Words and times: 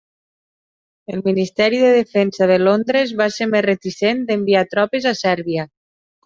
El 1.11 1.19
Ministeri 1.27 1.77
de 1.83 1.91
Defensa 1.97 2.47
de 2.53 2.57
Londres 2.69 3.13
va 3.21 3.29
ser 3.37 3.49
més 3.53 3.63
reticent 3.67 4.25
d'enviar 4.31 4.65
tropes 4.73 5.07
a 5.13 5.15
Sèrbia. 5.23 5.69